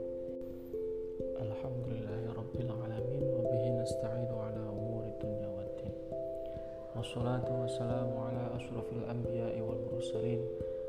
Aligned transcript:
Alhamdulillahirrabbilalamin 1.36 3.28
Wabihi 3.28 3.68
nasta'inu 3.76 4.40
ala 4.40 4.72
umuri 4.72 5.12
dunya 5.20 5.52
waddin 5.52 5.92
Wassalatu 6.96 7.60
wassalamu 7.60 8.32
ala 8.32 8.56
ashrafil 8.56 9.04
anbiya'i 9.04 9.60
wal 9.60 9.84
mursalin 9.92 10.40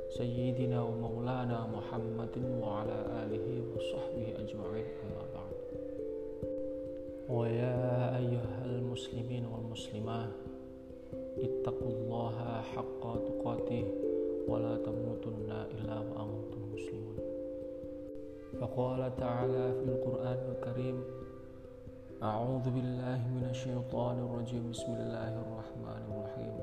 Sayyidina 0.07 0.79
wa 0.79 1.03
maulana 1.03 1.67
Muhammadin 1.67 2.63
wa 2.63 2.87
ala 2.87 3.27
alihi 3.27 3.59
wa 3.59 3.75
sahbihi 3.91 4.39
ajma'in 4.39 4.87
amma 5.03 5.27
ba'd 5.35 5.51
Wa 7.27 7.43
ya 7.43 8.15
ayyuhal 8.23 8.87
muslimin 8.87 9.51
wal 9.51 9.67
muslimah 11.31 11.47
Ittaqullaha 11.47 12.61
haqqa 12.75 13.13
tuqatih 13.27 13.85
ولا 14.47 14.75
تموتن 14.77 15.51
إلا 15.71 15.97
وأنتم 15.99 16.61
مسلمون. 16.73 17.17
فقال 18.61 19.15
تعالى 19.15 19.73
في 19.73 19.83
القرآن 19.83 20.39
الكريم 20.51 21.03
أعوذ 22.23 22.65
بالله 22.75 23.19
من 23.27 23.47
الشيطان 23.49 24.15
الرجيم. 24.19 24.71
بسم 24.71 24.91
الله 24.91 25.33
الرحمن 25.41 26.01
الرحيم. 26.11 26.55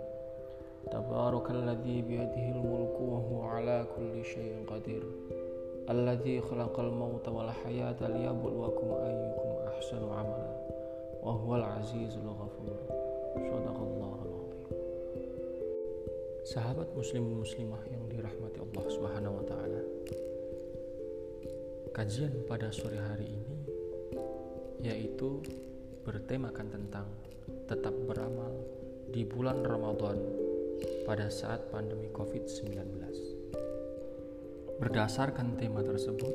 تبارك 0.90 1.50
الذي 1.50 2.02
بيده 2.02 2.46
الملك 2.60 3.00
وهو 3.00 3.42
على 3.42 3.86
كل 3.96 4.24
شيء 4.24 4.66
قدير. 4.66 5.02
الذي 5.90 6.40
خلق 6.40 6.80
الموت 6.80 7.28
والحياة 7.28 8.08
ليبلوكم 8.08 8.88
أيكم 8.90 9.50
أحسن 9.68 10.02
عملا. 10.12 10.50
وهو 11.22 11.56
العزيز 11.56 12.16
الغفور. 12.16 12.76
صدق 13.34 13.78
الله. 13.80 14.07
Sahabat 16.48 16.88
muslim 16.96 17.44
muslimah 17.44 17.84
yang 17.92 18.08
dirahmati 18.08 18.56
Allah 18.56 18.84
Subhanahu 18.88 19.36
wa 19.36 19.44
taala. 19.44 19.82
Kajian 21.92 22.48
pada 22.48 22.72
sore 22.72 22.96
hari 22.96 23.36
ini 23.36 23.56
yaitu 24.80 25.44
bertemakan 26.08 26.72
tentang 26.72 27.04
tetap 27.68 27.92
beramal 28.08 28.64
di 29.12 29.28
bulan 29.28 29.60
Ramadan 29.60 30.16
pada 31.04 31.28
saat 31.28 31.68
pandemi 31.68 32.08
Covid-19. 32.16 32.80
Berdasarkan 34.80 35.60
tema 35.60 35.84
tersebut, 35.84 36.32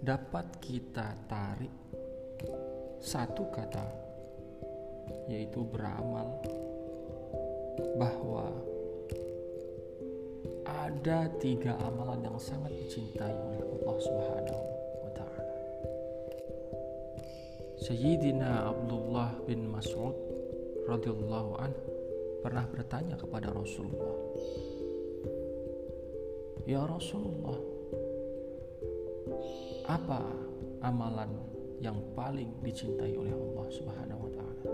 dapat 0.00 0.56
kita 0.64 1.12
tarik 1.28 1.74
satu 2.96 3.44
kata 3.52 3.86
yaitu 5.28 5.60
beramal 5.68 6.40
bahwa 7.98 8.50
ada 10.64 11.28
tiga 11.40 11.76
amalan 11.84 12.24
yang 12.24 12.38
sangat 12.40 12.72
dicintai 12.76 13.32
oleh 13.32 13.60
Allah 13.60 13.96
Subhanahu 14.00 14.64
wa 15.04 15.10
taala. 15.12 15.54
Sayyidina 17.80 18.72
Abdullah 18.72 19.36
bin 19.44 19.68
Mas'ud 19.68 20.16
radhiyallahu 20.88 21.50
an 21.60 21.72
pernah 22.40 22.64
bertanya 22.68 23.16
kepada 23.16 23.52
Rasulullah, 23.52 24.16
"Ya 26.68 26.84
Rasulullah, 26.84 27.60
apa 29.88 30.20
amalan 30.84 31.32
yang 31.80 32.00
paling 32.16 32.48
dicintai 32.64 33.12
oleh 33.16 33.32
Allah 33.32 33.66
Subhanahu 33.68 34.20
wa 34.28 34.32
taala?" 34.32 34.64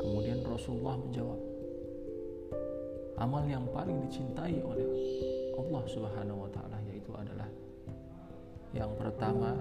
Kemudian 0.00 0.40
Rasulullah 0.44 0.96
menjawab, 0.96 1.40
amal 3.18 3.42
yang 3.46 3.66
paling 3.74 3.98
dicintai 4.06 4.62
oleh 4.62 4.86
Allah 5.58 5.82
Subhanahu 5.90 6.46
wa 6.46 6.50
taala 6.54 6.78
yaitu 6.86 7.10
adalah 7.18 7.50
yang 8.70 8.94
pertama 8.94 9.58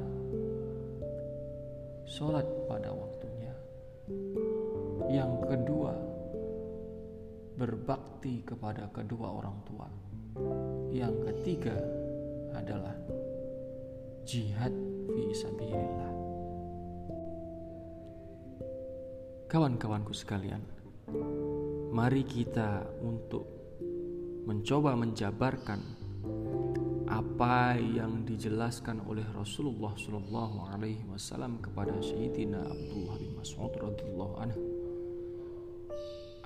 sholat 2.08 2.46
pada 2.70 2.94
waktunya. 2.94 3.54
Yang 5.12 5.34
kedua 5.48 5.94
berbakti 7.58 8.46
kepada 8.46 8.88
kedua 8.94 9.28
orang 9.34 9.58
tua. 9.66 9.88
Yang 10.94 11.16
ketiga 11.32 11.76
adalah 12.54 12.96
jihad 14.24 14.72
fi 15.12 15.24
sabilillah. 15.34 16.14
Kawan-kawanku 19.48 20.12
sekalian 20.12 20.60
mari 21.92 22.24
kita 22.28 22.84
untuk 23.04 23.48
mencoba 24.48 24.96
menjabarkan 24.96 25.80
apa 27.08 27.80
yang 27.80 28.28
dijelaskan 28.28 29.00
oleh 29.08 29.24
Rasulullah 29.32 29.96
Shallallahu 29.96 30.68
Alaihi 30.76 31.08
Wasallam 31.08 31.64
kepada 31.64 31.96
Sayyidina 32.04 32.60
Abdullah 32.68 33.16
bin 33.16 33.32
Mas'ud 33.40 33.72
radhiyallahu 33.72 34.36
anhu. 34.44 34.62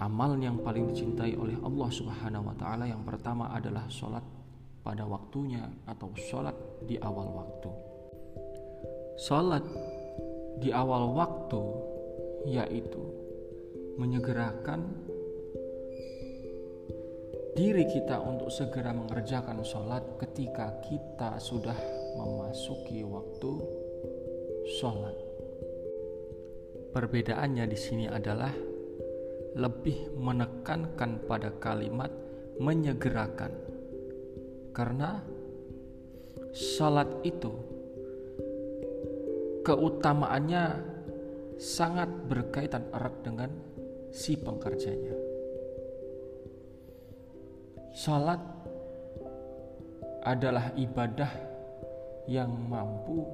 Amal 0.01 0.37
yang 0.37 0.61
paling 0.61 0.89
dicintai 0.89 1.37
oleh 1.37 1.57
Allah 1.61 1.89
Subhanahu 1.89 2.45
wa 2.45 2.55
taala 2.57 2.89
yang 2.89 3.01
pertama 3.05 3.49
adalah 3.53 3.85
sholat 3.89 4.25
pada 4.81 5.05
waktunya 5.05 5.65
atau 5.85 6.09
sholat 6.17 6.57
di 6.85 6.97
awal 7.01 7.29
waktu. 7.29 7.69
Sholat 9.21 9.65
di 10.61 10.69
awal 10.73 11.13
waktu 11.13 11.61
yaitu 12.49 13.01
menyegerakan 14.01 15.10
diri 17.51 17.83
kita 17.83 18.15
untuk 18.23 18.47
segera 18.47 18.95
mengerjakan 18.95 19.59
sholat 19.59 20.03
ketika 20.23 20.79
kita 20.87 21.35
sudah 21.35 21.75
memasuki 22.15 23.03
waktu 23.03 23.51
sholat. 24.79 25.17
Perbedaannya 26.91 27.65
di 27.67 27.79
sini 27.79 28.05
adalah 28.07 28.51
lebih 29.55 30.15
menekankan 30.15 31.27
pada 31.27 31.51
kalimat 31.59 32.11
menyegerakan, 32.59 33.51
karena 34.71 35.19
sholat 36.55 37.07
itu 37.27 37.51
keutamaannya 39.67 40.63
sangat 41.59 42.07
berkaitan 42.27 42.87
erat 42.95 43.15
dengan 43.23 43.51
si 44.11 44.39
pengkerjanya. 44.39 45.20
Salat 47.91 48.39
adalah 50.23 50.71
ibadah 50.79 51.27
yang 52.23 52.47
mampu 52.47 53.27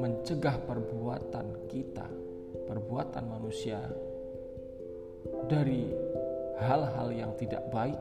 mencegah 0.00 0.56
perbuatan 0.64 1.68
kita, 1.68 2.08
perbuatan 2.64 3.24
manusia 3.28 3.84
dari 5.44 5.92
hal-hal 6.56 7.08
yang 7.12 7.32
tidak 7.36 7.68
baik 7.68 8.00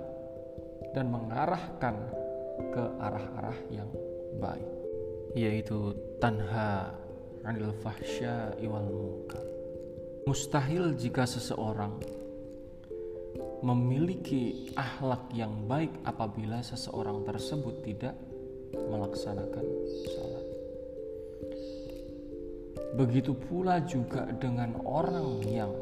dan 0.96 1.12
mengarahkan 1.12 1.96
ke 2.72 2.84
arah-arah 3.04 3.60
yang 3.68 3.92
baik, 4.40 4.72
yaitu 5.36 5.92
tanha 6.24 6.96
anil 7.44 7.76
fahsya 7.84 8.56
iwal 8.64 8.88
munkar. 8.88 9.44
Mustahil 10.24 10.96
jika 10.96 11.28
seseorang 11.28 12.17
memiliki 13.66 14.72
akhlak 14.78 15.34
yang 15.34 15.66
baik 15.66 15.90
apabila 16.06 16.62
seseorang 16.62 17.26
tersebut 17.26 17.82
tidak 17.82 18.16
melaksanakan 18.74 19.66
sholat. 20.14 20.46
Begitu 22.98 23.34
pula 23.34 23.82
juga 23.86 24.26
dengan 24.38 24.78
orang 24.86 25.42
yang 25.46 25.74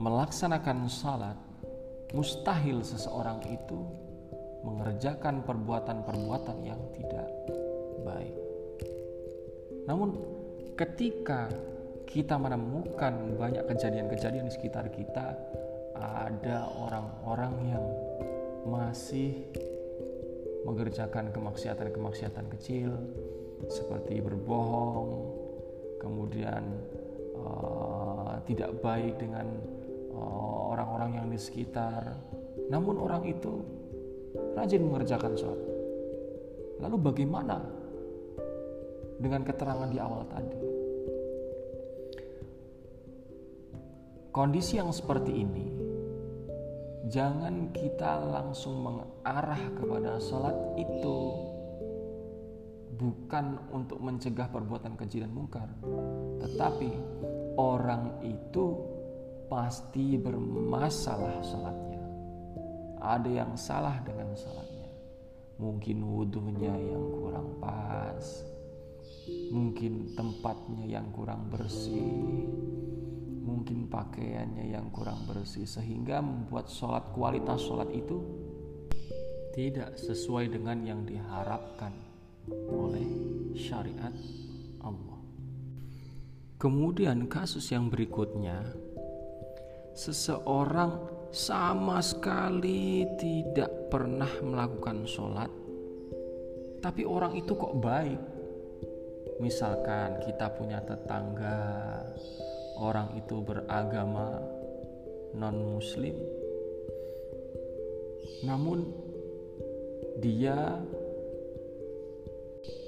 melaksanakan 0.00 0.88
sholat, 0.88 1.36
mustahil 2.16 2.80
seseorang 2.80 3.44
itu 3.48 3.78
mengerjakan 4.64 5.44
perbuatan-perbuatan 5.44 6.58
yang 6.64 6.80
tidak 6.96 7.28
baik. 8.04 8.36
Namun, 9.88 10.16
ketika 10.76 11.48
kita 12.08 12.40
menemukan 12.40 13.38
banyak 13.38 13.64
kejadian-kejadian 13.68 14.48
di 14.48 14.52
sekitar 14.52 14.88
kita, 14.90 15.36
ada 16.00 16.68
orang-orang 16.80 17.54
yang 17.68 17.84
masih 18.64 19.44
mengerjakan 20.64 21.32
kemaksiatan-kemaksiatan 21.32 22.46
kecil 22.56 22.92
seperti 23.68 24.20
berbohong, 24.20 25.36
kemudian 26.00 26.64
uh, 27.36 28.40
tidak 28.48 28.72
baik 28.80 29.20
dengan 29.20 29.46
eh, 30.16 30.56
orang-orang 30.72 31.10
uh, 31.12 31.16
yang 31.20 31.26
di 31.28 31.40
sekitar. 31.40 32.16
Namun 32.72 32.96
orang 33.00 33.24
itu 33.28 33.60
rajin 34.56 34.84
mengerjakan 34.84 35.36
sholat. 35.36 35.68
Lalu 36.80 36.96
bagaimana 37.00 37.60
dengan 39.20 39.44
keterangan 39.44 39.88
di 39.92 39.98
awal 40.00 40.24
tadi? 40.28 40.80
kondisi 44.30 44.78
yang 44.78 44.94
seperti 44.94 45.42
ini 45.42 45.79
jangan 47.10 47.74
kita 47.74 48.22
langsung 48.22 48.86
mengarah 48.86 49.58
kepada 49.74 50.22
sholat 50.22 50.54
itu 50.78 51.18
bukan 52.94 53.58
untuk 53.74 53.98
mencegah 53.98 54.46
perbuatan 54.46 54.94
keji 54.94 55.26
dan 55.26 55.34
mungkar. 55.34 55.66
Tetapi 56.38 56.90
orang 57.58 58.22
itu 58.22 58.78
pasti 59.50 60.14
bermasalah 60.14 61.42
sholatnya. 61.42 62.04
Ada 63.02 63.30
yang 63.42 63.52
salah 63.58 63.98
dengan 64.06 64.30
sholatnya. 64.38 64.88
Mungkin 65.58 66.06
wudhunya 66.06 66.74
yang 66.78 67.04
kurang 67.10 67.58
pas. 67.58 68.46
Mungkin 69.50 70.14
tempatnya 70.14 70.86
yang 70.86 71.10
kurang 71.10 71.50
bersih 71.50 72.46
mungkin 73.60 73.92
pakaiannya 73.92 74.72
yang 74.72 74.88
kurang 74.88 75.20
bersih 75.28 75.68
sehingga 75.68 76.24
membuat 76.24 76.72
sholat 76.72 77.12
kualitas 77.12 77.60
sholat 77.60 77.92
itu 77.92 78.24
tidak 79.52 80.00
sesuai 80.00 80.48
dengan 80.48 80.80
yang 80.80 81.04
diharapkan 81.04 81.92
oleh 82.72 83.04
syariat 83.52 84.16
Allah. 84.80 85.20
Kemudian 86.56 87.28
kasus 87.28 87.68
yang 87.68 87.92
berikutnya 87.92 88.64
seseorang 89.92 90.96
sama 91.28 92.00
sekali 92.00 93.04
tidak 93.20 93.92
pernah 93.92 94.40
melakukan 94.40 95.04
sholat 95.04 95.52
tapi 96.80 97.04
orang 97.04 97.36
itu 97.36 97.52
kok 97.52 97.76
baik 97.76 98.20
misalkan 99.36 100.16
kita 100.24 100.48
punya 100.56 100.80
tetangga 100.80 101.60
orang 102.80 103.12
itu 103.20 103.44
beragama 103.44 104.40
non-Muslim, 105.36 106.16
namun 108.48 108.88
dia 110.18 110.80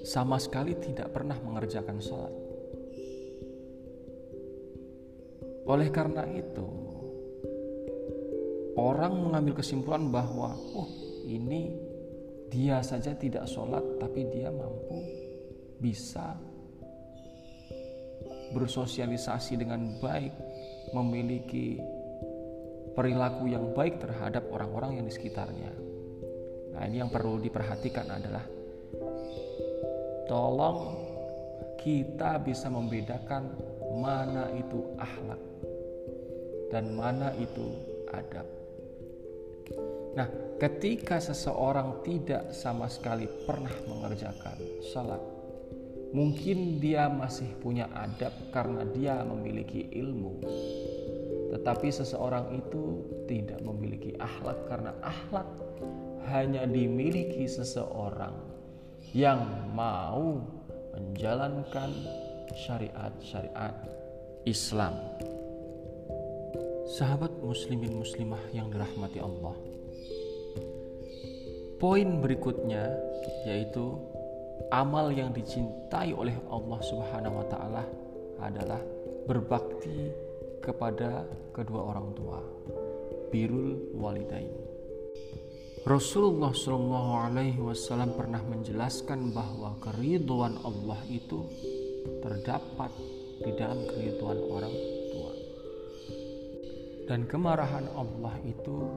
sama 0.03 0.41
sekali 0.41 0.75
tidak 0.81 1.13
pernah 1.13 1.37
mengerjakan 1.39 2.01
sholat. 2.03 2.35
Oleh 5.63 5.89
karena 5.95 6.27
itu, 6.27 6.67
orang 8.75 9.15
mengambil 9.15 9.63
kesimpulan 9.63 10.11
bahwa, 10.11 10.59
oh, 10.75 10.91
ini 11.23 11.71
dia 12.51 12.83
saja 12.83 13.15
tidak 13.15 13.47
sholat, 13.47 13.85
tapi 14.03 14.27
dia 14.27 14.51
mampu 14.51 14.99
bisa 15.79 16.35
bersosialisasi 18.53 19.59
dengan 19.59 19.99
baik, 19.99 20.33
memiliki 20.93 21.81
perilaku 22.93 23.49
yang 23.49 23.73
baik 23.73 23.99
terhadap 23.99 24.45
orang-orang 24.53 25.01
yang 25.01 25.07
di 25.09 25.15
sekitarnya. 25.15 25.73
Nah, 26.77 26.83
ini 26.89 27.01
yang 27.01 27.09
perlu 27.13 27.41
diperhatikan 27.41 28.09
adalah 28.09 28.45
tolong 30.29 30.79
kita 31.81 32.39
bisa 32.41 32.71
membedakan 32.71 33.53
mana 33.99 34.49
itu 34.55 34.97
akhlak 34.97 35.41
dan 36.73 36.97
mana 36.97 37.35
itu 37.37 37.77
adab. 38.13 38.47
Nah, 40.13 40.29
ketika 40.61 41.17
seseorang 41.17 42.05
tidak 42.05 42.53
sama 42.53 42.89
sekali 42.89 43.25
pernah 43.49 43.73
mengerjakan 43.89 44.61
salat 44.93 45.32
Mungkin 46.13 46.77
dia 46.77 47.09
masih 47.09 47.49
punya 47.57 47.89
adab 47.97 48.37
karena 48.53 48.85
dia 48.85 49.25
memiliki 49.25 49.89
ilmu. 49.97 50.45
Tetapi 51.57 51.89
seseorang 51.89 52.53
itu 52.53 53.01
tidak 53.25 53.65
memiliki 53.65 54.13
akhlak 54.21 54.69
karena 54.69 54.93
akhlak 55.01 55.49
hanya 56.29 56.69
dimiliki 56.69 57.49
seseorang 57.49 58.37
yang 59.17 59.41
mau 59.73 60.41
menjalankan 60.93 61.93
syariat-syariat 62.53 63.77
Islam. 64.45 64.93
Sahabat 66.93 67.33
muslimin 67.41 67.97
muslimah 67.97 68.53
yang 68.53 68.69
dirahmati 68.69 69.17
Allah. 69.17 69.57
Poin 71.81 72.21
berikutnya 72.21 73.01
yaitu 73.49 73.97
amal 74.71 75.11
yang 75.11 75.35
dicintai 75.35 76.15
oleh 76.15 76.37
Allah 76.47 76.81
Subhanahu 76.85 77.43
wa 77.43 77.47
taala 77.51 77.85
adalah 78.39 78.79
berbakti 79.27 80.13
kepada 80.63 81.27
kedua 81.51 81.91
orang 81.91 82.15
tua. 82.15 82.39
Birul 83.33 83.97
walidain. 83.97 84.53
Rasulullah 85.83 86.55
Shallallahu 86.55 87.13
Alaihi 87.27 87.59
Wasallam 87.59 88.15
pernah 88.15 88.39
menjelaskan 88.47 89.35
bahwa 89.35 89.75
keriduan 89.83 90.55
Allah 90.63 91.01
itu 91.11 91.43
terdapat 92.23 92.95
di 93.43 93.51
dalam 93.59 93.83
keriduan 93.91 94.39
orang 94.47 94.71
tua 95.11 95.33
dan 97.13 97.29
kemarahan 97.29 97.91
Allah 97.93 98.35
itu 98.47 98.89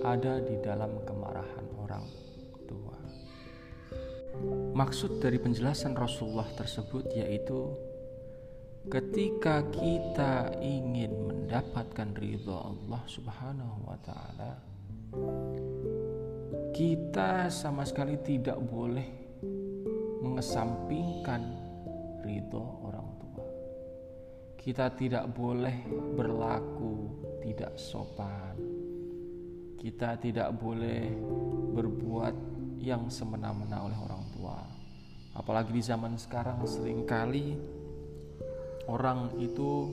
ada 0.00 0.40
di 0.40 0.56
dalam 0.64 1.04
kemarahan 1.04 1.66
orang 1.76 2.04
tua. 2.64 2.95
Maksud 4.76 5.24
dari 5.24 5.40
penjelasan 5.40 5.96
Rasulullah 5.96 6.48
tersebut 6.52 7.08
yaitu 7.16 7.72
ketika 8.86 9.66
kita 9.74 10.54
ingin 10.62 11.26
mendapatkan 11.26 12.14
ridho 12.14 12.54
Allah 12.54 13.02
Subhanahu 13.08 13.88
wa 13.88 13.98
taala 14.04 14.52
kita 16.76 17.48
sama 17.48 17.88
sekali 17.88 18.20
tidak 18.20 18.60
boleh 18.60 19.08
mengesampingkan 20.20 21.42
ridho 22.20 22.64
orang 22.84 23.08
tua. 23.16 23.46
Kita 24.60 24.92
tidak 24.92 25.32
boleh 25.32 25.72
berlaku 26.12 27.16
tidak 27.40 27.78
sopan. 27.78 28.58
Kita 29.80 30.18
tidak 30.18 30.52
boleh 30.58 31.14
berbuat 31.72 32.55
yang 32.80 33.08
semena-mena 33.08 33.84
oleh 33.84 33.98
orang 33.98 34.24
tua. 34.36 34.58
Apalagi 35.36 35.72
di 35.72 35.82
zaman 35.84 36.16
sekarang 36.16 36.64
sering 36.64 37.04
kali 37.04 37.56
orang 38.88 39.36
itu 39.36 39.92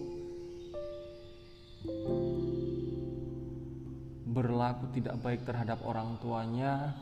berlaku 4.33 4.89
tidak 4.95 5.19
baik 5.19 5.41
terhadap 5.43 5.83
orang 5.83 6.15
tuanya 6.23 6.95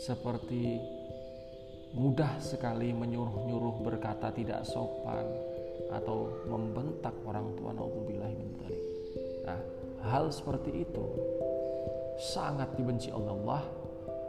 seperti 0.00 0.78
mudah 1.94 2.38
sekali 2.38 2.94
menyuruh-nyuruh 2.94 3.82
berkata 3.82 4.30
tidak 4.30 4.62
sopan 4.66 5.26
atau 5.90 6.46
membentak 6.46 7.14
orang 7.26 7.54
tua 7.58 7.74
Nah, 9.44 9.60
hal 10.08 10.32
seperti 10.32 10.88
itu 10.88 11.06
sangat 12.16 12.72
dibenci 12.80 13.12
Allah 13.12 13.60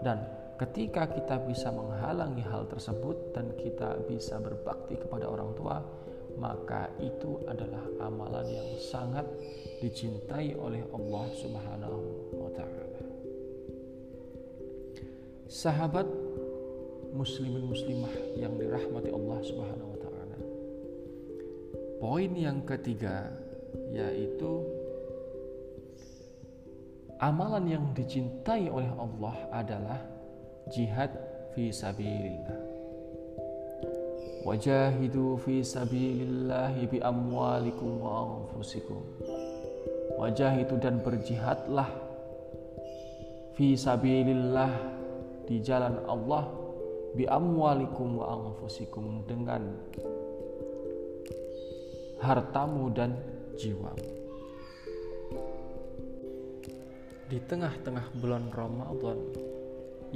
dan 0.04 0.20
Ketika 0.56 1.12
kita 1.12 1.36
bisa 1.44 1.68
menghalangi 1.68 2.40
hal 2.48 2.64
tersebut 2.72 3.36
dan 3.36 3.52
kita 3.60 4.00
bisa 4.08 4.40
berbakti 4.40 4.96
kepada 4.96 5.28
orang 5.28 5.52
tua, 5.52 5.84
maka 6.40 6.88
itu 7.04 7.44
adalah 7.44 7.84
amalan 8.00 8.48
yang 8.48 8.70
sangat 8.80 9.28
dicintai 9.84 10.56
oleh 10.56 10.80
Allah 10.96 11.26
Subhanahu 11.36 12.00
wa 12.40 12.52
taala. 12.56 13.04
Sahabat 15.52 16.08
muslimin 17.12 17.68
muslimah 17.68 18.16
yang 18.40 18.56
dirahmati 18.56 19.12
Allah 19.12 19.40
Subhanahu 19.44 19.92
wa 19.92 20.00
taala. 20.00 20.38
Poin 22.00 22.32
yang 22.32 22.64
ketiga 22.64 23.28
yaitu 23.92 24.64
amalan 27.20 27.68
yang 27.68 27.86
dicintai 27.92 28.72
oleh 28.72 28.92
Allah 28.96 29.36
adalah 29.52 30.15
jihad 30.74 31.14
fi 31.54 31.70
sabilillah. 31.70 32.58
Wajahidu 34.46 35.42
fi 35.42 35.66
sabilillah 35.66 36.74
bi 36.90 37.02
amwalikum 37.02 38.02
wa 38.02 38.12
anfusikum. 38.26 39.02
Wajahidu 40.22 40.78
dan 40.78 41.02
berjihadlah 41.02 41.90
fi 43.58 43.74
sabilillah 43.74 44.70
di 45.46 45.62
jalan 45.62 46.02
Allah 46.10 46.50
bi 47.14 47.26
amwalikum 47.30 48.22
wa 48.22 48.26
anfusikum 48.34 49.26
dengan 49.26 49.66
hartamu 52.22 52.90
dan 52.94 53.18
jiwamu. 53.58 54.10
Di 57.26 57.42
tengah-tengah 57.50 58.14
bulan 58.22 58.54
Ramadan 58.54 59.18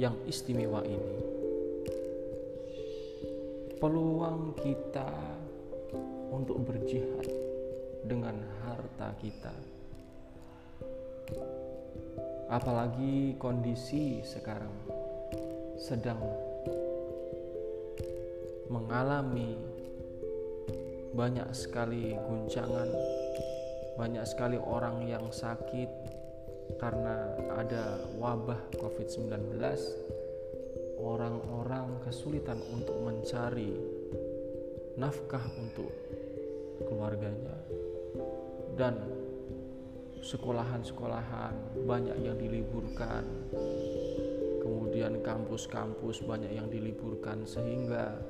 yang 0.00 0.16
istimewa 0.24 0.80
ini. 0.80 1.20
Peluang 3.76 4.56
kita 4.56 5.12
untuk 6.32 6.64
berjihad 6.64 7.28
dengan 8.08 8.40
harta 8.64 9.12
kita. 9.20 9.52
Apalagi 12.48 13.36
kondisi 13.36 14.24
sekarang 14.24 14.72
sedang 15.76 16.24
mengalami 18.72 19.52
banyak 21.12 21.52
sekali 21.52 22.16
guncangan, 22.16 22.88
banyak 24.00 24.24
sekali 24.24 24.56
orang 24.56 25.04
yang 25.04 25.28
sakit 25.28 25.99
karena 26.80 27.36
ada 27.60 28.00
wabah 28.16 28.72
COVID-19. 28.80 29.60
Orang-orang 31.00 32.00
kesulitan 32.04 32.60
untuk 32.72 32.96
mencari 33.04 33.72
nafkah 34.96 35.44
untuk 35.60 35.92
keluarganya 36.84 37.56
dan 38.76 38.96
sekolahan-sekolahan 40.20 41.84
banyak 41.88 42.16
yang 42.20 42.36
diliburkan 42.36 43.24
kemudian 44.60 45.24
kampus-kampus 45.24 46.20
banyak 46.28 46.52
yang 46.52 46.68
diliburkan 46.68 47.48
sehingga 47.48 48.20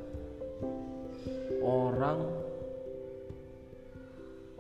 orang 1.59 2.21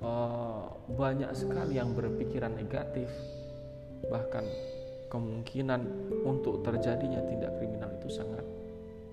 uh, 0.02 0.66
banyak 0.90 1.30
sekali 1.30 1.78
yang 1.78 1.94
berpikiran 1.94 2.58
negatif 2.58 3.06
bahkan 4.08 4.46
kemungkinan 5.10 5.82
untuk 6.22 6.62
terjadinya 6.62 7.20
tindak 7.26 7.52
kriminal 7.58 7.90
itu 7.98 8.08
sangat 8.08 8.46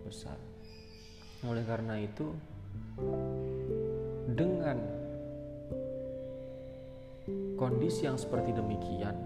besar. 0.06 0.38
Oleh 1.44 1.66
karena 1.66 1.98
itu 1.98 2.32
dengan 4.32 4.78
kondisi 7.58 8.06
yang 8.06 8.16
seperti 8.16 8.54
demikian, 8.54 9.18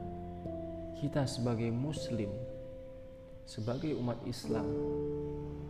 kita 0.97 1.27
sebagai 1.27 1.69
Muslim, 1.69 2.31
sebagai 3.43 3.91
umat 3.99 4.17
Islam 4.23 4.65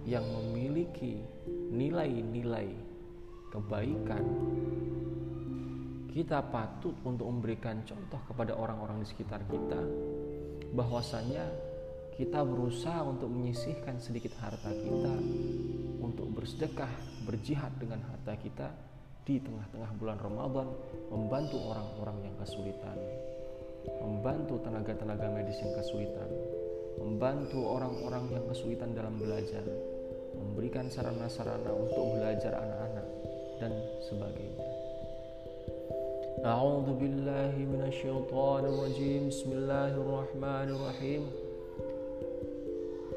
yang 0.05 0.25
memiliki 0.25 1.21
nilai-nilai 1.71 2.69
kebaikan, 3.49 4.25
kita 6.11 6.43
patut 6.51 6.91
untuk 7.07 7.31
memberikan 7.31 7.87
contoh 7.87 8.19
kepada 8.27 8.51
orang-orang 8.51 8.99
di 8.99 9.07
sekitar 9.07 9.47
kita 9.47 9.79
bahwasanya 10.75 11.47
kita 12.19 12.43
berusaha 12.43 12.99
untuk 13.07 13.31
menyisihkan 13.31 13.95
sedikit 13.97 14.35
harta 14.43 14.75
kita 14.75 15.15
untuk 16.03 16.27
bersedekah, 16.35 16.91
berjihad 17.23 17.71
dengan 17.79 18.03
harta 18.03 18.35
kita 18.35 18.67
di 19.23 19.39
tengah-tengah 19.39 19.91
bulan 19.95 20.19
Ramadan 20.19 20.67
membantu 21.07 21.57
orang-orang 21.71 22.27
yang 22.27 22.35
kesulitan, 22.43 22.97
membantu 24.03 24.59
tenaga-tenaga 24.67 25.31
medis 25.31 25.57
yang 25.63 25.71
kesulitan, 25.79 26.29
membantu 26.99 27.63
orang-orang 27.63 28.27
yang 28.35 28.43
kesulitan 28.51 28.91
dalam 28.91 29.15
belajar, 29.15 29.63
memberikan 30.35 30.91
sarana-sarana 30.91 31.71
untuk 31.71 32.19
belajar 32.19 32.51
anak-anak 32.59 33.07
dan 33.63 33.71
sebagainya. 34.03 34.70
أعوذ 36.45 36.97
بالله 36.97 37.53
من 37.53 37.85
الشيطان 37.87 38.65
الرجيم. 38.65 39.27
بسم 39.29 39.51
الله 39.51 39.91
الرحمن 39.93 40.67
الرحيم. 40.75 41.21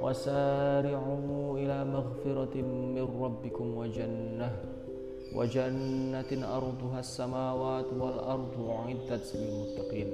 وسارعوا 0.03 1.59
إلى 1.59 1.85
مغفرة 1.85 2.55
من 2.97 3.09
ربكم 3.21 3.79
وجنة 3.79 4.51
وجنة 5.37 6.57
أرضها 6.57 7.01
السماوات 7.01 7.89
والأرض 8.01 8.55
أعدت 8.71 9.37
للمتقين. 9.37 10.11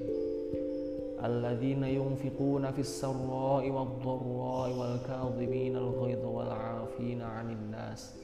الذين 1.25 1.83
ينفقون 1.85 2.71
في 2.71 2.81
السراء 2.81 3.71
والضراء 3.71 4.69
والكاظمين 4.79 5.77
الغيظ 5.77 6.25
والعافين 6.25 7.23
عن 7.23 7.51
الناس 7.51 8.15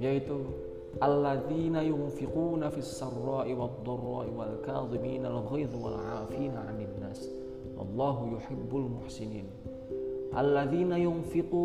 Yaitu 0.01 0.49
alladzina 0.97 1.85
yunfiquna 1.85 2.73
fis 2.73 2.89
sarra'i 2.97 3.53
wad 3.53 3.85
dharra'i 3.85 4.33
wal 4.33 4.57
kadhimina 4.65 5.29
al 5.29 5.45
ghaidh 5.45 5.77
wal 5.77 5.93
'afina 5.93 6.65
'anil 6.65 6.95
nas. 6.97 7.21
Allahu 7.77 8.33
yuhibbul 8.33 8.89
muhsinin 8.89 9.47
alladzina 10.31 10.95
yunfiqu 10.95 11.63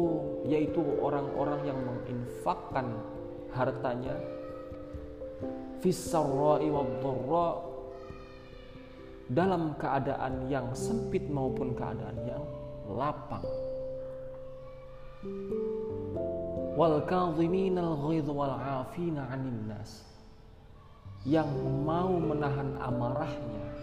yaitu 0.50 0.82
orang-orang 0.98 1.60
yang 1.70 1.78
menginfakkan 1.86 2.98
hartanya 3.54 4.18
fissarra'i 5.78 6.66
wadh 6.66 7.62
dalam 9.30 9.74
keadaan 9.78 10.46
yang 10.50 10.70
sempit 10.74 11.26
maupun 11.30 11.74
keadaan 11.74 12.18
yang 12.26 12.44
lapang 12.90 13.42
wal 16.76 17.00
kadhiminal 17.08 17.96
ghaidh 18.04 18.28
wal 18.28 18.52
'afina 18.52 19.32
'anil 19.32 19.60
nas 19.64 20.04
yang 21.26 21.48
mau 21.82 22.20
menahan 22.20 22.78
amarahnya 22.78 23.76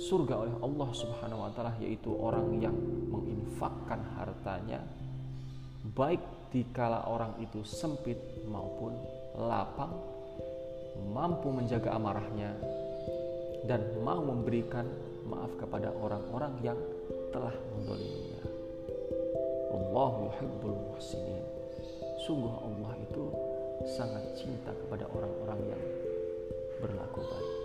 surga 0.00 0.34
oleh 0.48 0.54
Allah 0.64 0.90
Subhanahu 0.96 1.44
wa 1.44 1.50
taala 1.52 1.76
yaitu 1.76 2.08
orang 2.16 2.56
yang 2.56 2.76
menginfakkan 3.12 4.00
hartanya 4.16 4.80
baik 5.92 6.20
dikala 6.52 7.06
orang 7.08 7.38
itu 7.40 7.62
sempit 7.62 8.18
maupun 8.44 8.92
lapang, 9.38 9.94
mampu 11.14 11.48
menjaga 11.54 11.94
amarahnya, 11.94 12.52
dan 13.64 13.80
mau 14.02 14.20
memberikan 14.20 14.84
maaf 15.24 15.52
kepada 15.56 15.94
orang-orang 15.94 16.52
yang 16.60 16.78
telah 17.30 17.54
mendoliminya. 17.76 18.42
Allah 19.70 20.10
yuhibbul 20.26 20.78
muhsinin. 20.90 21.46
Sungguh 22.26 22.52
Allah 22.52 22.92
itu 23.00 23.24
sangat 23.96 24.24
cinta 24.36 24.74
kepada 24.74 25.08
orang-orang 25.08 25.60
yang 25.72 25.82
berlaku 26.82 27.22
baik. 27.24 27.59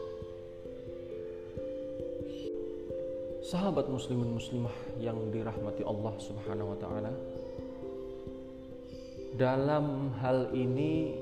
Sahabat 3.45 3.85
muslimin 3.93 4.33
muslimah 4.33 4.73
yang 4.97 5.29
dirahmati 5.29 5.85
Allah 5.85 6.17
Subhanahu 6.17 6.73
wa 6.73 6.77
taala, 6.81 7.13
dalam 9.37 10.17
hal 10.17 10.49
ini 10.49 11.13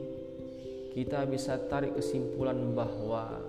kita 0.96 1.27
bisa 1.27 1.60
tarik 1.68 2.00
kesimpulan 2.00 2.56
bahwa 2.72 3.44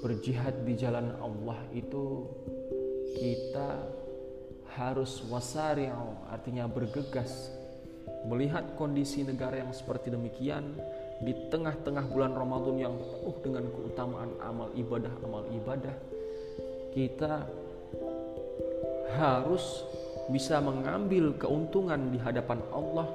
berjihad 0.00 0.64
di 0.64 0.72
jalan 0.72 1.12
Allah 1.20 1.60
itu 1.76 2.24
kita 3.20 3.84
harus 4.72 5.20
wasari'u 5.28 6.32
artinya 6.32 6.64
bergegas 6.64 7.52
melihat 8.24 8.72
kondisi 8.80 9.20
negara 9.20 9.60
yang 9.60 9.76
seperti 9.76 10.08
demikian 10.08 10.80
di 11.20 11.36
tengah-tengah 11.52 12.08
bulan 12.08 12.32
Ramadan 12.32 12.80
yang 12.80 12.96
penuh 12.96 13.36
dengan 13.44 13.68
keutamaan 13.68 14.32
amal 14.40 14.72
ibadah 14.72 15.12
amal 15.20 15.44
ibadah 15.52 16.19
kita 16.90 17.46
harus 19.18 19.86
bisa 20.30 20.62
mengambil 20.62 21.34
keuntungan 21.34 22.14
di 22.14 22.18
hadapan 22.22 22.62
Allah 22.70 23.08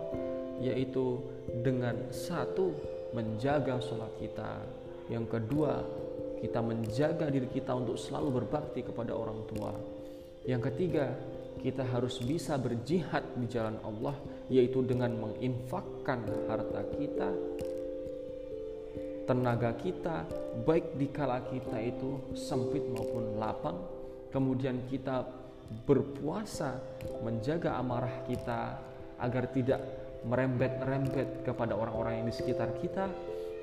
yaitu 0.60 1.20
dengan 1.64 1.96
satu 2.12 2.72
menjaga 3.16 3.80
sholat 3.80 4.12
kita. 4.20 4.60
Yang 5.08 5.40
kedua 5.40 5.80
kita 6.44 6.60
menjaga 6.60 7.32
diri 7.32 7.48
kita 7.48 7.72
untuk 7.76 7.96
selalu 7.96 8.44
berbakti 8.44 8.84
kepada 8.84 9.16
orang 9.16 9.40
tua. 9.48 9.72
Yang 10.44 10.72
ketiga 10.72 11.16
kita 11.64 11.88
harus 11.88 12.20
bisa 12.20 12.60
berjihad 12.60 13.24
di 13.40 13.48
jalan 13.48 13.80
Allah 13.82 14.16
yaitu 14.52 14.84
dengan 14.84 15.16
menginfakkan 15.16 16.22
harta 16.46 16.82
kita 17.00 17.30
tenaga 19.26 19.74
kita 19.82 20.22
baik 20.64 20.96
di 20.96 21.12
kala 21.12 21.44
kita 21.52 21.78
itu 21.84 22.32
sempit 22.38 22.86
maupun 22.88 23.36
lapang 23.36 23.76
kemudian 24.32 24.88
kita 24.88 25.28
berpuasa 25.84 26.78
menjaga 27.26 27.76
amarah 27.76 28.24
kita 28.30 28.80
agar 29.20 29.50
tidak 29.52 29.82
merembet-rembet 30.26 31.46
kepada 31.46 31.78
orang-orang 31.78 32.22
yang 32.22 32.28
di 32.30 32.36
sekitar 32.36 32.70
kita. 32.82 33.10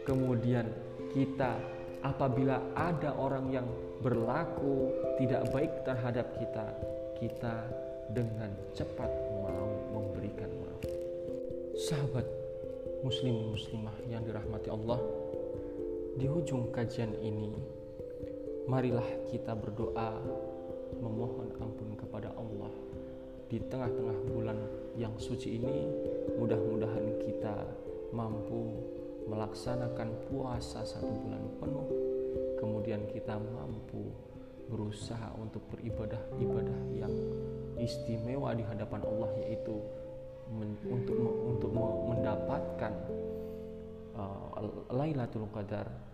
Kemudian 0.02 0.66
kita 1.14 1.58
apabila 2.02 2.58
ada 2.74 3.14
orang 3.14 3.50
yang 3.50 3.66
berlaku 4.02 4.90
tidak 5.18 5.46
baik 5.54 5.70
terhadap 5.86 6.26
kita 6.38 6.66
kita 7.22 7.54
dengan 8.10 8.50
cepat 8.74 9.06
mau 9.30 9.70
memberikan 9.94 10.50
maaf. 10.58 10.82
Sahabat 11.78 12.26
muslim 13.06 13.54
muslimah 13.54 13.94
yang 14.10 14.26
dirahmati 14.26 14.74
Allah 14.74 14.98
di 16.22 16.30
ujung 16.30 16.70
kajian 16.70 17.18
ini, 17.18 17.50
marilah 18.70 19.26
kita 19.26 19.58
berdoa 19.58 20.22
memohon 21.02 21.50
ampun 21.58 21.98
kepada 21.98 22.30
Allah 22.38 22.70
di 23.50 23.58
tengah-tengah 23.58 24.30
bulan 24.30 24.54
yang 24.94 25.10
suci 25.18 25.58
ini. 25.58 25.90
Mudah-mudahan 26.38 27.18
kita 27.26 27.66
mampu 28.14 28.70
melaksanakan 29.26 30.14
puasa 30.30 30.86
satu 30.86 31.10
bulan 31.10 31.42
penuh, 31.58 31.90
kemudian 32.62 33.02
kita 33.10 33.42
mampu 33.42 34.14
berusaha 34.70 35.26
untuk 35.42 35.66
beribadah-ibadah 35.74 37.02
yang 37.02 37.10
istimewa 37.82 38.54
di 38.54 38.62
hadapan 38.62 39.02
Allah 39.10 39.42
yaitu 39.42 39.74
untuk 40.86 41.18
untuk 41.50 41.74
mendapatkan 42.14 42.94
uh, 44.14 44.70
Lailatul 44.94 45.50
Qadar 45.50 46.11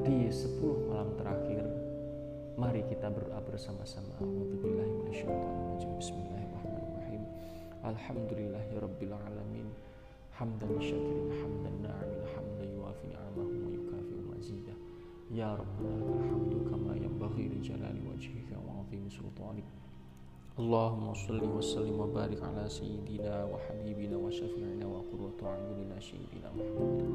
di 0.00 0.32
10 0.32 0.88
malam 0.88 1.12
terakhir 1.20 1.68
mari 2.56 2.80
kita 2.88 3.12
berdoa 3.12 3.44
bersama-sama. 3.44 4.16
Bismillahirrahmanirrahim. 6.00 7.20
Alhamdulillah 7.84 8.64
ya 8.72 8.80
Bismillahirrahmanirrahim 8.80 9.68
Alhamdulillahirrabbilalamin 9.68 9.68
Hamdan 10.32 10.80
syakirin 10.80 11.28
hamdan 11.44 11.76
na'amin 11.84 12.24
hamdan 12.32 12.68
yuafi 12.72 13.04
ni'amahu 13.12 13.52
wa 13.52 13.68
yukafi 13.68 14.16
mazidah. 14.32 14.78
Ya 15.28 15.52
Rabbana 15.60 15.92
lakal 16.00 16.24
hamdu 16.24 16.58
kama 16.72 16.96
yang 16.96 17.12
baghi 17.20 17.52
li 17.52 17.60
jalali 17.60 18.00
wajhika 18.00 18.56
wa 18.64 18.80
azimi 18.80 19.12
sultanik. 19.12 19.68
Allahumma 20.56 21.12
salli 21.12 21.44
wa 21.44 21.60
sallim 21.60 22.00
wa 22.00 22.08
barik 22.08 22.40
ala 22.40 22.64
sayyidina 22.64 23.44
wa 23.44 23.60
habibina 23.68 24.16
wa 24.16 24.32
syafi'ina 24.32 24.84
wa 24.88 25.04
qurratu 25.08 25.48
a'yunina 25.48 25.96
sayyidina 26.00 26.48
Muhammad 26.52 27.08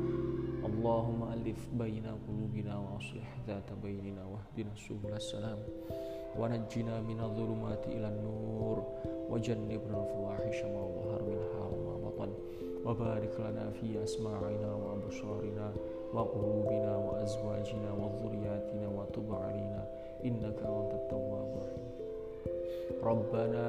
ألف 1.48 1.70
بين 1.80 2.04
قلوبنا 2.28 2.80
وأصلح 2.80 3.38
ذات 3.48 3.70
بيننا 3.84 4.24
واهدنا 4.26 4.76
سبل 4.76 5.14
السلام. 5.14 5.58
ونجنا 6.40 7.02
من 7.02 7.20
الظلمات 7.20 7.88
إلى 7.88 8.08
النور. 8.08 8.84
وجنبنا 9.30 9.98
الفواحش 10.04 10.64
ما 10.64 10.84
ظهر 10.96 11.22
منها 11.24 11.64
وما 11.72 11.96
بطن. 12.10 12.30
وبارك 12.86 13.36
لنا 13.40 13.72
في 13.72 14.04
أسماعنا 14.04 14.76
وأبصارنا 14.76 15.74
وقلوبنا 16.14 16.98
وأزواجنا 16.98 17.94
وذرياتنا 17.94 18.88
وتب 18.88 19.36
علينا 19.36 19.82
إنك 20.26 20.60
أنت 20.60 20.92
التواب 20.94 21.50
الرحيم. 21.56 21.92
ربنا 23.04 23.66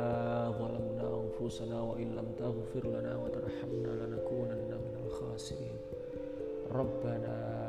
ظلمنا 0.51 1.21
أنفسنا 1.23 1.83
وإن 1.83 2.09
لم 2.17 2.27
تغفر 2.39 2.89
لنا 2.89 3.17
وترحمنا 3.17 3.93
لنكونن 4.05 4.71
من 4.71 4.95
الخاسرين. 5.07 5.79
ربنا 6.73 7.68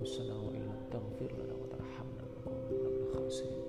أنفسنا 0.00 0.34
وإن 0.34 0.62
لم 0.62 0.80
تغفر 0.92 1.32
لنا 1.42 1.54
وترحمنا 1.62 2.22
لنكونن 2.30 2.72
من 2.72 3.06
الخاسرين 3.06 3.64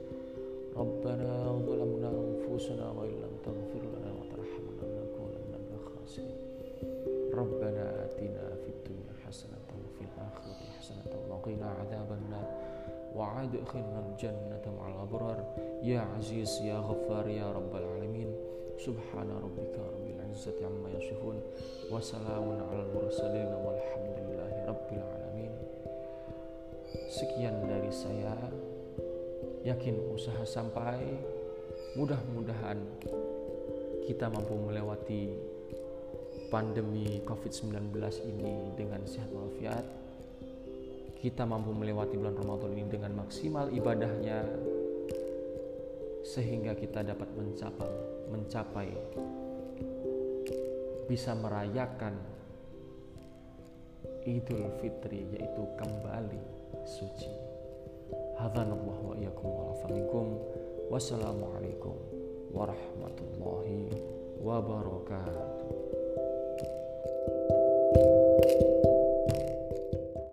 ربنا 0.75 1.59
ظلمنا 1.67 2.09
أنفسنا 2.09 2.91
وإن 2.91 3.09
لم 3.09 3.33
تغفر 3.45 3.83
لنا 3.95 4.11
وترحمنا 4.19 4.81
لنكونن 4.81 5.51
من 5.51 5.79
الخاسرين 5.79 6.37
ربنا 7.33 8.05
آتنا 8.05 8.55
في 8.55 8.69
الدنيا 8.69 9.13
حسنة 9.27 9.67
وفي 9.85 10.01
الآخرة 10.01 10.59
حسنة 10.79 11.13
وقنا 11.29 11.69
عذاب 11.69 12.11
النار. 12.11 12.47
وأدخلنا 13.15 14.03
الجنة 14.09 14.75
مع 14.79 14.87
الأبرار. 14.87 15.55
يا 15.83 15.99
عزيز 15.99 16.61
يا 16.61 16.79
غفار 16.79 17.27
يا 17.27 17.51
رب 17.51 17.75
العالمين. 17.75 18.35
سبحان 18.77 19.29
ربك 19.43 19.75
رب 19.79 20.05
العزة 20.15 20.65
عما 20.65 20.89
يصفون. 20.89 21.41
وسلام 21.91 22.45
على 22.71 22.83
المرسلين 22.83 23.51
والحمد 23.65 24.15
لله 24.19 24.65
رب 24.67 24.87
العالمين. 24.91 25.20
Sekian 27.21 27.69
dari 27.69 27.93
saya. 27.93 28.33
Yakin 29.61 29.93
usaha 30.09 30.41
sampai 30.41 30.97
Mudah-mudahan 31.91 32.79
kita 34.07 34.31
mampu 34.31 34.55
melewati 34.55 35.35
pandemi 36.47 37.19
COVID-19 37.27 37.91
ini 38.31 38.71
dengan 38.79 39.03
sehat 39.03 39.27
walafiat. 39.27 39.83
Kita 41.19 41.43
mampu 41.43 41.75
melewati 41.75 42.15
bulan 42.15 42.39
Ramadan 42.39 42.71
ini 42.79 42.87
dengan 42.87 43.19
maksimal 43.19 43.67
ibadahnya 43.75 44.39
sehingga 46.23 46.79
kita 46.79 47.03
dapat 47.03 47.27
mencapai 47.35 47.91
mencapai 48.31 48.89
bisa 51.11 51.35
merayakan 51.35 52.15
Idul 54.23 54.63
Fitri 54.79 55.27
yaitu 55.35 55.63
kembali 55.75 56.60
suci. 56.85 57.29
Hadhanallahu 58.39 59.09
wa 59.09 59.15
iyyakum 59.17 59.49
wa 59.49 59.71
Wassalamualaikum 60.91 61.95
warahmatullahi 62.51 63.95
wabarakatuh. 64.43 65.71